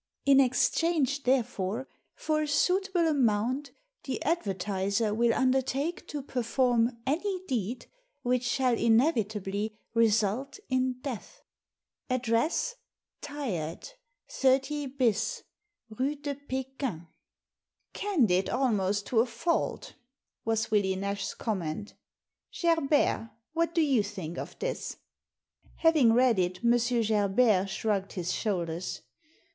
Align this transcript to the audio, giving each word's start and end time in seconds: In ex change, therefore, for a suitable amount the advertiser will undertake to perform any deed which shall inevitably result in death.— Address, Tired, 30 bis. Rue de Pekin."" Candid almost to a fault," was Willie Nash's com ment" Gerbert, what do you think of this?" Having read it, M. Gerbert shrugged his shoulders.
In 0.25 0.39
ex 0.39 0.71
change, 0.71 1.25
therefore, 1.25 1.87
for 2.15 2.41
a 2.41 2.47
suitable 2.47 3.07
amount 3.07 3.69
the 4.05 4.19
advertiser 4.23 5.13
will 5.13 5.31
undertake 5.31 6.07
to 6.07 6.23
perform 6.23 6.97
any 7.05 7.43
deed 7.47 7.85
which 8.23 8.41
shall 8.43 8.73
inevitably 8.73 9.77
result 9.93 10.57
in 10.69 10.93
death.— 11.01 11.43
Address, 12.19 12.73
Tired, 13.21 13.89
30 14.27 14.87
bis. 14.87 15.43
Rue 15.87 16.15
de 16.15 16.33
Pekin."" 16.33 17.05
Candid 17.93 18.49
almost 18.49 19.05
to 19.05 19.19
a 19.19 19.27
fault," 19.27 19.93
was 20.43 20.71
Willie 20.71 20.95
Nash's 20.95 21.35
com 21.35 21.59
ment" 21.59 21.93
Gerbert, 22.59 23.29
what 23.53 23.75
do 23.75 23.81
you 23.81 24.01
think 24.01 24.39
of 24.39 24.57
this?" 24.57 24.97
Having 25.83 26.13
read 26.13 26.39
it, 26.39 26.61
M. 26.65 26.71
Gerbert 27.03 27.69
shrugged 27.69 28.13
his 28.13 28.33
shoulders. 28.33 29.01